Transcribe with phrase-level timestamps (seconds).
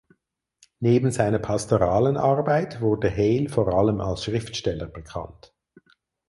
[0.79, 5.53] Neben seiner pastoralen Arbeit wurde Hale vor allem als Schriftsteller bekannt.